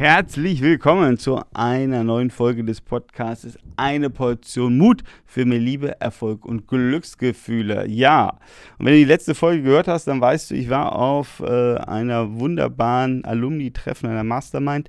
Herzlich 0.00 0.62
willkommen 0.62 1.18
zu 1.18 1.42
einer 1.52 2.04
neuen 2.04 2.30
Folge 2.30 2.64
des 2.64 2.80
Podcasts. 2.80 3.58
Eine 3.76 4.08
Portion 4.08 4.78
Mut 4.78 5.02
für 5.26 5.44
mehr 5.44 5.58
Liebe, 5.58 6.00
Erfolg 6.00 6.46
und 6.46 6.66
Glücksgefühle. 6.66 7.86
Ja, 7.86 8.38
und 8.78 8.86
wenn 8.86 8.94
du 8.94 9.00
die 9.00 9.04
letzte 9.04 9.34
Folge 9.34 9.62
gehört 9.62 9.88
hast, 9.88 10.06
dann 10.06 10.18
weißt 10.18 10.52
du, 10.52 10.54
ich 10.54 10.70
war 10.70 10.96
auf 10.96 11.40
äh, 11.40 11.74
einer 11.74 12.40
wunderbaren 12.40 13.26
Alumni-Treffen 13.26 14.08
einer 14.08 14.24
Mastermind. 14.24 14.88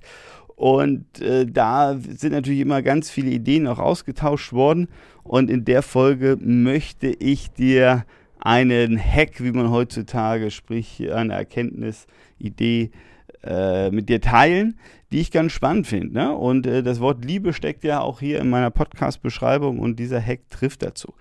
Und 0.56 1.20
äh, 1.20 1.46
da 1.46 1.98
sind 1.98 2.32
natürlich 2.32 2.62
immer 2.62 2.82
ganz 2.82 3.10
viele 3.10 3.32
Ideen 3.32 3.68
auch 3.68 3.80
ausgetauscht 3.80 4.54
worden. 4.54 4.88
Und 5.24 5.50
in 5.50 5.66
der 5.66 5.82
Folge 5.82 6.38
möchte 6.40 7.08
ich 7.08 7.52
dir 7.52 8.06
einen 8.40 8.98
Hack, 8.98 9.44
wie 9.44 9.52
man 9.52 9.72
heutzutage 9.72 10.52
spricht, 10.52 11.02
eine 11.12 11.34
Erkenntnis, 11.34 12.08
Idee, 12.40 12.92
äh, 13.44 13.90
mit 13.90 14.08
dir 14.08 14.22
teilen, 14.22 14.78
die 15.12 15.20
ich 15.20 15.32
ganz 15.32 15.52
spannend 15.52 15.88
finde. 15.88 16.14
Ne? 16.14 16.36
Und 16.36 16.66
äh, 16.66 16.84
das 16.84 17.00
Wort 17.00 17.26
Liebe 17.26 17.54
steckt 17.54 17.84
ja 17.84 18.02
auch 18.02 18.20
hier 18.20 18.40
in 18.40 18.50
meiner 18.50 18.72
Podcast-Beschreibung 18.72 19.80
und 19.80 20.00
dieser 20.00 20.22
Hack 20.22 20.50
trifft 20.50 20.84
dazu. 20.84 21.14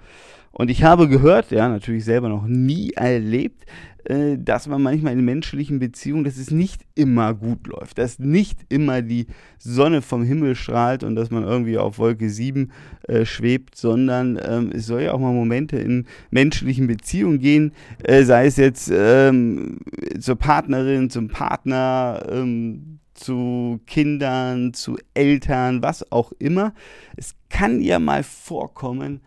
Und 0.53 0.69
ich 0.71 0.83
habe 0.83 1.09
gehört, 1.09 1.53
ja, 1.53 1.69
natürlich 1.69 2.05
selber 2.05 2.29
noch 2.29 2.47
nie 2.47 2.91
erlebt, 2.91 3.67
äh, 4.05 4.37
dass 4.39 4.67
man 4.67 4.83
manchmal 4.83 5.13
in 5.13 5.25
menschlichen 5.25 5.79
Beziehungen, 5.79 6.25
dass 6.25 6.39
es 6.39 6.51
nicht 6.51 6.83
immer 6.95 7.35
gut 7.35 7.67
läuft, 7.67 7.99
dass 7.99 8.19
nicht 8.19 8.59
immer 8.69 9.03
die 9.03 9.27
Sonne 9.59 10.03
vom 10.03 10.25
Himmel 10.25 10.55
strahlt 10.55 11.05
und 11.05 11.17
dass 11.17 11.31
man 11.31 11.45
irgendwie 11.45 11.79
auf 11.79 11.99
Wolke 11.99 12.31
7 12.31 12.73
äh, 13.07 13.25
schwebt, 13.25 13.77
sondern 13.77 14.41
ähm, 14.43 14.73
es 14.75 14.87
soll 14.87 15.03
ja 15.03 15.13
auch 15.13 15.21
mal 15.21 15.33
Momente 15.33 15.77
in 15.77 16.07
menschlichen 16.31 16.87
Beziehungen 16.87 17.39
gehen, 17.39 17.73
äh, 18.03 18.25
sei 18.25 18.47
es 18.47 18.57
jetzt 18.57 18.91
ähm, 18.93 19.79
zur 20.19 20.37
Partnerin, 20.37 21.11
zum 21.11 21.29
Partner, 21.29 22.27
ähm, 22.31 22.90
zu 23.21 23.81
Kindern, 23.87 24.73
zu 24.73 24.97
Eltern, 25.15 25.83
was 25.83 26.11
auch 26.11 26.33
immer. 26.39 26.75
Es 27.17 27.35
kann 27.49 27.81
ja 27.81 27.99
mal 27.99 28.23
vorkommen, 28.23 29.21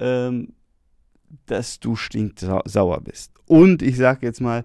ähm, 0.00 0.52
dass 1.46 1.80
du 1.80 1.96
stinksauer 1.96 3.00
bist. 3.00 3.32
Und 3.46 3.82
ich 3.82 3.96
sage 3.96 4.26
jetzt 4.26 4.40
mal, 4.40 4.64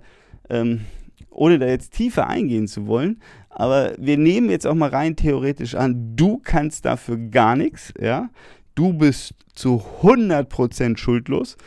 ähm, 0.50 0.82
ohne 1.30 1.60
da 1.60 1.68
jetzt 1.68 1.94
tiefer 1.94 2.28
eingehen 2.28 2.68
zu 2.68 2.88
wollen, 2.88 3.22
aber 3.50 3.94
wir 3.98 4.18
nehmen 4.18 4.50
jetzt 4.50 4.66
auch 4.66 4.76
mal 4.76 4.90
rein 4.90 5.16
theoretisch 5.16 5.76
an, 5.76 6.16
du 6.16 6.40
kannst 6.44 6.86
dafür 6.86 7.18
gar 7.18 7.56
nichts, 7.56 7.94
ja. 8.00 8.30
Du 8.74 8.94
bist 8.94 9.36
zu 9.54 9.84
100% 10.02 10.98
schuldlos 10.98 11.58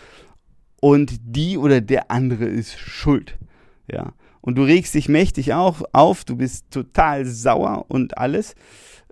und 0.81 1.15
die 1.23 1.59
oder 1.59 1.81
der 1.81 2.11
andere 2.11 2.47
ist 2.47 2.79
schuld, 2.79 3.39
ja. 3.91 4.13
Und 4.45 4.57
du 4.57 4.63
regst 4.63 4.95
dich 4.95 5.09
mächtig 5.09 5.55
auch 5.55 5.81
auf, 5.93 6.27
du 6.27 6.37
bist 6.37 6.71
total 6.71 7.25
sauer 7.25 7.87
und 7.89 8.19
alles 8.19 8.55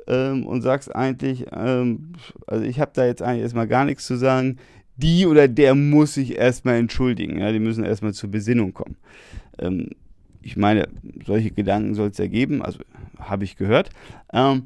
ähm, 0.06 0.44
und 0.44 0.61
sagst 0.61 0.94
eigentlich, 0.94 1.47
ähm, 1.52 2.12
also 2.47 2.66
ich 2.66 2.78
habe 2.78 2.91
da 2.92 3.06
jetzt 3.06 3.22
eigentlich 3.22 3.41
erstmal 3.41 3.66
gar 3.66 3.86
nichts 3.86 4.05
zu 4.05 4.16
sagen, 4.16 4.58
die 4.97 5.24
oder 5.24 5.48
der 5.48 5.74
muss 5.74 6.12
sich 6.12 6.36
erstmal 6.36 6.74
entschuldigen. 6.74 7.39
Ja, 7.39 7.50
die 7.50 7.61
müssen 7.61 7.83
erstmal 7.83 8.12
zur 8.12 8.30
Besinnung 8.30 8.74
kommen. 8.74 8.97
Ähm, 9.58 9.92
ich 10.42 10.58
meine, 10.58 10.86
solche 11.24 11.50
Gedanken 11.50 11.94
soll 11.94 12.08
es 12.08 12.19
ja 12.19 12.27
geben, 12.27 12.61
also 12.61 12.80
habe 13.19 13.44
ich 13.44 13.56
gehört. 13.56 13.89
Ähm, 14.34 14.64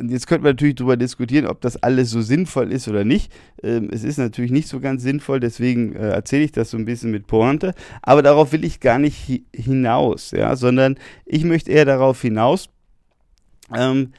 jetzt 0.00 0.26
könnte 0.26 0.44
man 0.44 0.52
natürlich 0.52 0.76
darüber 0.76 0.96
diskutieren, 0.96 1.46
ob 1.46 1.60
das 1.60 1.82
alles 1.82 2.10
so 2.10 2.20
sinnvoll 2.20 2.72
ist 2.72 2.88
oder 2.88 3.04
nicht. 3.04 3.32
Ähm, 3.62 3.88
es 3.92 4.04
ist 4.04 4.18
natürlich 4.18 4.50
nicht 4.50 4.68
so 4.68 4.80
ganz 4.80 5.02
sinnvoll, 5.02 5.40
deswegen 5.40 5.94
äh, 5.94 6.10
erzähle 6.10 6.44
ich 6.44 6.52
das 6.52 6.70
so 6.70 6.76
ein 6.76 6.84
bisschen 6.84 7.10
mit 7.10 7.26
Pointe. 7.26 7.74
Aber 8.02 8.22
darauf 8.22 8.52
will 8.52 8.64
ich 8.64 8.80
gar 8.80 8.98
nicht 8.98 9.28
hi 9.28 9.44
hinaus, 9.54 10.30
ja, 10.30 10.56
sondern 10.56 10.96
ich 11.24 11.44
möchte 11.44 11.70
eher 11.70 11.84
darauf 11.84 12.20
hinaus, 12.20 12.68
ähm, 13.74 14.12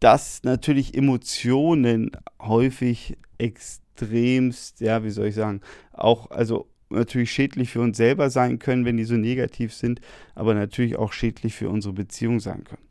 dass 0.00 0.42
natürlich 0.44 0.94
Emotionen 0.94 2.12
häufig 2.40 3.16
extrem 3.38 3.80
extremst, 4.00 4.80
ja, 4.80 5.04
wie 5.04 5.10
soll 5.10 5.26
ich 5.26 5.34
sagen, 5.34 5.60
auch, 5.92 6.30
also 6.30 6.68
natürlich 6.88 7.30
schädlich 7.30 7.70
für 7.70 7.80
uns 7.80 7.96
selber 7.96 8.30
sein 8.30 8.58
können, 8.58 8.84
wenn 8.84 8.96
die 8.96 9.04
so 9.04 9.14
negativ 9.14 9.72
sind, 9.72 10.00
aber 10.34 10.54
natürlich 10.54 10.96
auch 10.96 11.12
schädlich 11.12 11.54
für 11.54 11.68
unsere 11.68 11.94
Beziehung 11.94 12.40
sein 12.40 12.64
können. 12.64 12.82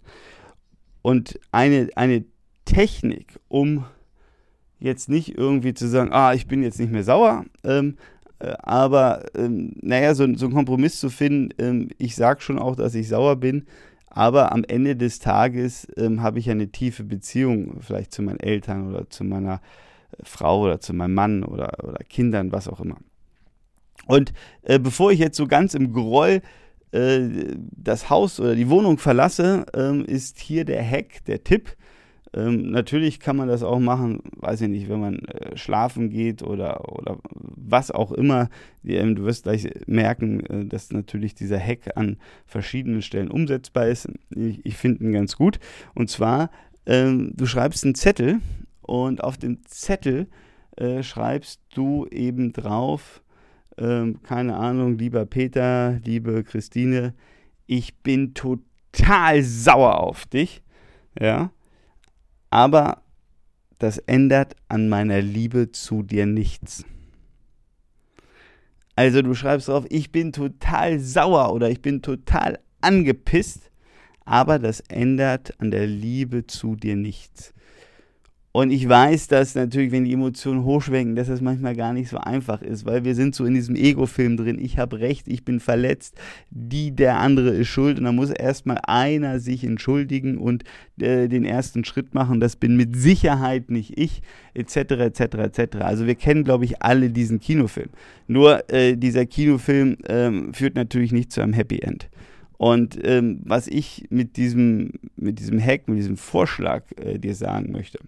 Und 1.02 1.40
eine, 1.52 1.90
eine 1.96 2.26
Technik, 2.66 3.40
um 3.48 3.86
jetzt 4.80 5.10
nicht 5.10 5.38
irgendwie 5.38 5.74
zu 5.74 5.88
sagen, 5.88 6.12
ah, 6.12 6.34
ich 6.34 6.48
bin 6.48 6.64
jetzt 6.64 6.80
nicht 6.80 6.92
mehr 6.92 7.04
sauer, 7.04 7.46
ähm, 7.64 7.98
äh, 8.40 8.54
aber 8.60 9.26
ähm, 9.36 9.74
naja, 9.82 10.14
so, 10.16 10.26
so 10.36 10.46
einen 10.46 10.56
Kompromiss 10.56 11.00
zu 11.00 11.10
finden, 11.10 11.50
ähm, 11.58 11.90
ich 11.98 12.16
sage 12.16 12.42
schon 12.42 12.60
auch, 12.60 12.76
dass 12.76 12.96
ich 12.96 13.10
sauer 13.10 13.36
bin, 13.36 13.66
aber 14.08 14.52
am 14.52 14.64
Ende 14.64 14.96
des 14.96 15.20
Tages 15.20 15.88
ähm, 15.98 16.22
habe 16.22 16.40
ich 16.40 16.50
eine 16.50 16.70
tiefe 16.70 17.04
Beziehung 17.04 17.78
vielleicht 17.82 18.12
zu 18.12 18.22
meinen 18.22 18.40
Eltern 18.40 18.90
oder 18.90 19.10
zu 19.10 19.24
meiner 19.24 19.62
Frau 20.24 20.62
oder 20.62 20.80
zu 20.80 20.94
meinem 20.94 21.14
Mann 21.14 21.44
oder, 21.44 21.84
oder 21.84 22.00
Kindern, 22.06 22.52
was 22.52 22.68
auch 22.68 22.80
immer. 22.80 22.98
Und 24.08 24.34
äh, 24.64 24.80
bevor 24.80 25.12
ich 25.12 25.20
jetzt 25.20 25.38
so 25.38 25.46
ganz 25.46 25.76
im 25.76 25.94
Groll 25.94 26.42
äh, 26.92 27.20
das 27.72 28.10
Haus 28.10 28.40
oder 28.40 28.56
die 28.56 28.70
Wohnung 28.70 28.98
verlasse, 28.98 29.66
ähm, 29.74 30.06
ist 30.06 30.40
hier 30.40 30.66
der 30.66 30.84
Hack, 30.84 31.24
der 31.26 31.44
Tipp. 31.44 31.76
Ähm, 32.34 32.70
natürlich 32.70 33.20
kann 33.20 33.38
man 33.38 33.48
das 33.48 33.64
auch 33.64 33.80
machen, 33.80 34.22
weiß 34.38 34.62
ich 34.62 34.70
nicht, 34.70 34.88
wenn 34.88 35.00
man 35.00 35.20
äh, 35.26 35.58
schlafen 35.58 36.10
geht 36.10 36.44
oder, 36.44 36.94
oder 36.94 37.18
was 37.34 37.90
auch 37.90 38.12
immer. 38.12 38.50
Ähm, 38.86 39.16
du 39.16 39.24
wirst 39.24 39.44
gleich 39.44 39.68
merken, 39.88 40.46
äh, 40.46 40.66
dass 40.66 40.92
natürlich 40.92 41.34
dieser 41.34 41.60
Hack 41.60 41.96
an 41.96 42.18
verschiedenen 42.46 43.02
Stellen 43.02 43.32
umsetzbar 43.32 43.88
ist. 43.88 44.08
Ich, 44.36 44.64
ich 44.64 44.78
finde 44.78 45.04
ihn 45.04 45.14
ganz 45.14 45.38
gut. 45.38 45.60
Und 45.96 46.10
zwar, 46.10 46.52
ähm, 46.86 47.34
du 47.36 47.48
schreibst 47.48 47.84
einen 47.84 47.96
Zettel 47.96 48.40
und 48.84 49.24
auf 49.24 49.38
dem 49.38 49.66
Zettel 49.66 50.28
äh, 50.78 51.02
schreibst 51.02 51.62
du 51.74 52.06
eben 52.08 52.54
drauf, 52.54 53.22
ähm, 53.80 54.22
keine 54.24 54.56
Ahnung, 54.56 54.98
lieber 54.98 55.26
Peter, 55.26 56.00
liebe 56.04 56.44
Christine, 56.44 57.14
ich 57.66 57.96
bin 57.98 58.34
total 58.34 59.42
sauer 59.42 60.00
auf 60.00 60.26
dich, 60.26 60.62
ja, 61.20 61.52
aber 62.50 63.02
das 63.78 63.98
ändert 64.00 64.56
an 64.68 64.90
meiner 64.90 65.22
Liebe 65.22 65.72
zu 65.72 66.04
dir 66.04 66.26
nichts. 66.26 66.84
Also 68.96 69.22
du 69.22 69.34
schreibst 69.34 69.70
drauf, 69.70 69.86
ich 69.90 70.12
bin 70.12 70.34
total 70.34 71.00
sauer 71.00 71.54
oder 71.54 71.70
ich 71.70 71.82
bin 71.82 72.02
total 72.02 72.60
angepisst, 72.82 73.72
aber 74.26 74.60
das 74.60 74.82
ändert 74.82 75.58
an 75.62 75.72
der 75.72 75.88
Liebe 75.88 76.46
zu 76.48 76.76
dir 76.76 76.98
nichts. 76.98 77.54
Und 78.52 78.72
ich 78.72 78.90
weiß, 78.90 79.28
dass 79.28 79.54
natürlich, 79.54 79.92
wenn 79.92 80.06
die 80.06 80.14
Emotionen 80.14 80.64
hochschwenken, 80.64 81.16
dass 81.16 81.28
das 81.28 81.40
manchmal 81.40 81.76
gar 81.76 81.94
nicht 81.94 82.10
so 82.10 82.18
einfach 82.18 82.64
ist, 82.64 82.84
weil 82.84 83.04
wir 83.04 83.14
sind 83.14 83.36
so 83.36 83.46
in 83.46 83.54
diesem 83.54 83.76
Ego-Film 83.76 84.38
drin. 84.38 84.58
Ich 84.60 84.80
habe 84.80 85.00
recht, 85.00 85.28
ich 85.28 85.46
bin 85.46 85.60
verletzt, 85.60 86.16
die, 86.50 86.90
der 86.90 87.20
andere 87.20 87.52
ist 87.52 87.68
schuld. 87.68 88.00
Und 88.00 88.06
dann 88.06 88.16
muss 88.16 88.32
erstmal 88.32 88.80
einer 88.88 89.40
sich 89.40 89.64
entschuldigen 89.64 90.40
und 90.40 90.64
äh, 91.00 91.28
den 91.28 91.46
ersten 91.46 91.86
Schritt 91.86 92.16
machen. 92.16 92.40
Das 92.40 92.56
bin 92.56 92.76
mit 92.76 92.96
Sicherheit 92.96 93.70
nicht 93.70 94.00
ich, 94.00 94.24
etc., 94.56 94.78
etc., 94.78 95.22
etc. 95.22 95.76
Also 95.82 96.08
wir 96.08 96.16
kennen, 96.16 96.44
glaube 96.44 96.66
ich, 96.66 96.82
alle 96.82 97.12
diesen 97.12 97.40
Kinofilm. 97.40 97.90
Nur 98.28 98.68
äh, 98.74 98.98
dieser 98.98 99.28
Kinofilm 99.28 99.98
ähm, 100.08 100.56
führt 100.56 100.74
natürlich 100.74 101.12
nicht 101.12 101.32
zu 101.32 101.42
einem 101.42 101.54
Happy 101.54 101.80
End. 101.80 102.10
Und 102.58 103.00
ähm, 103.04 103.42
was 103.46 103.68
ich 103.68 104.08
mit 104.10 104.38
diesem, 104.38 104.94
mit 105.16 105.38
diesem 105.38 105.64
Hack, 105.64 105.88
mit 105.88 106.00
diesem 106.00 106.18
Vorschlag 106.18 106.84
äh, 106.98 107.20
dir 107.20 107.36
sagen 107.36 107.72
möchte, 107.72 108.00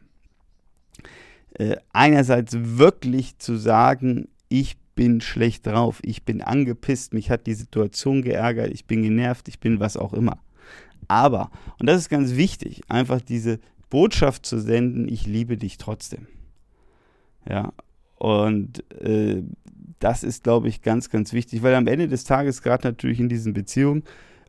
äh, 1.57 1.77
einerseits 1.93 2.55
wirklich 2.59 3.37
zu 3.37 3.55
sagen, 3.55 4.27
ich 4.49 4.77
bin 4.95 5.21
schlecht 5.21 5.67
drauf, 5.67 5.99
ich 6.03 6.23
bin 6.23 6.41
angepisst, 6.41 7.13
mich 7.13 7.31
hat 7.31 7.47
die 7.47 7.53
Situation 7.53 8.21
geärgert, 8.21 8.71
ich 8.71 8.85
bin 8.85 9.03
genervt, 9.03 9.47
ich 9.47 9.59
bin 9.59 9.79
was 9.79 9.97
auch 9.97 10.13
immer. 10.13 10.37
Aber, 11.07 11.49
und 11.79 11.87
das 11.87 11.97
ist 11.97 12.09
ganz 12.09 12.35
wichtig, 12.35 12.81
einfach 12.87 13.21
diese 13.21 13.59
Botschaft 13.89 14.45
zu 14.45 14.59
senden, 14.59 15.07
ich 15.07 15.25
liebe 15.25 15.57
dich 15.57 15.77
trotzdem. 15.77 16.27
Ja, 17.49 17.73
und 18.15 18.83
äh, 19.01 19.43
das 19.99 20.23
ist, 20.23 20.43
glaube 20.43 20.67
ich, 20.67 20.81
ganz, 20.81 21.09
ganz 21.09 21.33
wichtig, 21.33 21.63
weil 21.63 21.75
am 21.75 21.87
Ende 21.87 22.07
des 22.07 22.23
Tages, 22.23 22.61
gerade 22.61 22.87
natürlich 22.87 23.19
in 23.19 23.29
diesen 23.29 23.53
Beziehungen, 23.53 24.03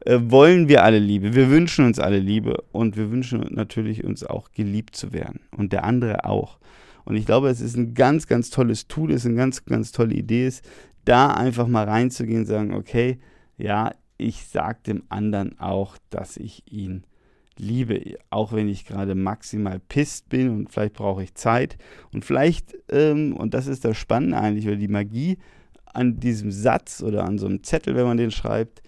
äh, 0.05 0.19
wollen 0.23 0.69
wir 0.69 0.85
alle 0.85 0.99
Liebe. 0.99 1.35
Wir 1.35 1.51
wünschen 1.51 1.85
uns 1.85 1.99
alle 1.99 2.19
Liebe 2.19 2.63
und 2.73 2.97
wir 2.97 3.11
wünschen 3.11 3.47
natürlich 3.51 4.05
uns 4.05 4.25
auch 4.25 4.51
geliebt 4.53 4.97
zu 4.97 5.13
werden 5.13 5.41
und 5.57 5.73
der 5.73 5.85
andere 5.85 6.25
auch. 6.25 6.59
Und 7.05 7.17
ich 7.17 7.27
glaube, 7.27 7.49
es 7.49 7.61
ist 7.61 7.77
ein 7.77 7.95
ganz, 7.95 8.27
ganz 8.27 8.51
tolles 8.51 8.89
Tool, 8.89 9.11
es 9.11 9.23
ist 9.23 9.27
eine 9.27 9.37
ganz, 9.37 9.65
ganz 9.65 9.93
tolle 9.93 10.15
Idee, 10.15 10.47
ist, 10.47 10.65
da 11.05 11.33
einfach 11.33 11.67
mal 11.67 11.89
reinzugehen 11.89 12.41
und 12.41 12.47
sagen, 12.47 12.75
okay, 12.75 13.19
ja, 13.57 13.93
ich 14.19 14.47
sage 14.47 14.79
dem 14.87 15.03
anderen 15.09 15.59
auch, 15.59 15.97
dass 16.11 16.37
ich 16.37 16.63
ihn 16.71 17.05
liebe, 17.59 18.17
auch 18.31 18.53
wenn 18.53 18.69
ich 18.69 18.87
gerade 18.87 19.15
maximal 19.15 19.79
pisst 19.79 20.29
bin 20.29 20.49
und 20.49 20.71
vielleicht 20.71 20.95
brauche 20.95 21.23
ich 21.23 21.35
Zeit. 21.35 21.77
Und 22.13 22.25
vielleicht, 22.25 22.75
ähm, 22.91 23.37
und 23.37 23.55
das 23.55 23.67
ist 23.67 23.85
das 23.85 23.97
Spannende 23.97 24.39
eigentlich, 24.39 24.67
oder 24.67 24.77
die 24.77 24.89
Magie 24.89 25.39
an 25.93 26.19
diesem 26.19 26.51
Satz 26.51 27.03
oder 27.03 27.25
an 27.25 27.39
so 27.39 27.47
einem 27.47 27.63
Zettel, 27.63 27.95
wenn 27.95 28.07
man 28.07 28.17
den 28.17 28.31
schreibt, 28.31 28.83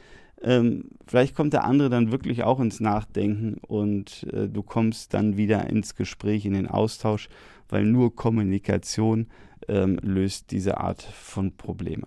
ähm, 0.45 0.91
vielleicht 1.07 1.35
kommt 1.35 1.55
der 1.55 1.65
andere 1.65 1.89
dann 1.89 2.13
wirklich 2.13 2.43
auch 2.45 2.61
ins 2.61 2.79
Nachdenken 2.79 3.57
und 3.67 4.27
äh, 4.33 4.49
du 4.49 4.63
kommst 4.63 5.15
dann 5.15 5.37
wieder 5.39 5.69
ins 5.71 5.97
Gespräch, 5.97 6.45
in 6.45 6.53
den 6.53 6.69
Austausch, 6.69 7.29
weil 7.71 7.85
nur 7.85 8.15
Kommunikation 8.15 9.29
ähm, 9.69 9.99
löst 10.03 10.51
diese 10.51 10.79
Art 10.79 11.03
von 11.03 11.57
Probleme. 11.57 12.07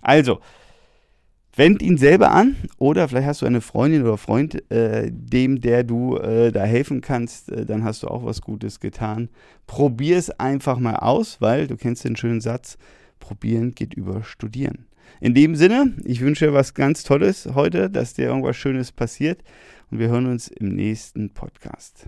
Also, 0.00 0.40
wend 1.54 1.82
ihn 1.82 1.98
selber 1.98 2.30
an 2.30 2.56
oder 2.78 3.06
vielleicht 3.06 3.26
hast 3.26 3.42
du 3.42 3.46
eine 3.46 3.60
Freundin 3.60 4.02
oder 4.02 4.16
Freund, 4.16 4.70
äh, 4.72 5.10
dem, 5.12 5.60
der 5.60 5.84
du 5.84 6.16
äh, 6.16 6.52
da 6.52 6.64
helfen 6.64 7.02
kannst, 7.02 7.52
äh, 7.52 7.66
dann 7.66 7.84
hast 7.84 8.02
du 8.02 8.08
auch 8.08 8.24
was 8.24 8.40
Gutes 8.40 8.80
getan. 8.80 9.28
Probier 9.66 10.16
es 10.16 10.30
einfach 10.30 10.78
mal 10.78 10.96
aus, 10.96 11.42
weil 11.42 11.66
du 11.66 11.76
kennst 11.76 12.04
den 12.04 12.16
schönen 12.16 12.40
Satz, 12.40 12.78
probieren 13.18 13.74
geht 13.74 13.94
über 13.94 14.22
studieren. 14.24 14.86
In 15.20 15.34
dem 15.34 15.54
Sinne, 15.54 15.94
ich 16.04 16.20
wünsche 16.20 16.46
dir 16.46 16.52
was 16.52 16.74
ganz 16.74 17.04
Tolles 17.04 17.48
heute, 17.54 17.90
dass 17.90 18.14
dir 18.14 18.26
irgendwas 18.26 18.56
Schönes 18.56 18.92
passiert 18.92 19.42
und 19.90 19.98
wir 19.98 20.08
hören 20.08 20.26
uns 20.26 20.48
im 20.48 20.68
nächsten 20.74 21.30
Podcast. 21.30 22.06